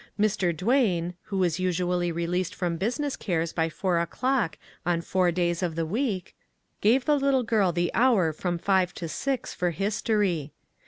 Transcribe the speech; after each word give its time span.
Mr. 0.19 0.51
Duane, 0.57 1.13
who 1.25 1.37
was 1.37 1.59
usually 1.59 2.11
released 2.11 2.55
from 2.55 2.75
business 2.75 3.15
cares 3.15 3.53
by 3.53 3.69
four 3.69 3.99
o'clock 3.99 4.57
on 4.83 4.99
four 4.99 5.31
days 5.31 5.61
of 5.61 5.75
the 5.75 5.85
week, 5.85 6.35
gave 6.81 7.05
the 7.05 7.19
little 7.19 7.43
girl 7.43 7.71
the 7.71 7.93
hour 7.93 8.33
from 8.33 8.57
five 8.57 8.95
to 8.95 9.07
six 9.07 9.53
for 9.53 9.69
history. 9.69 10.53